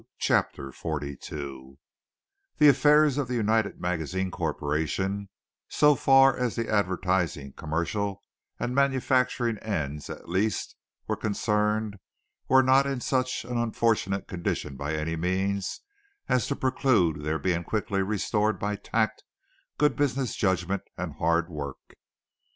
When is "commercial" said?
7.53-8.23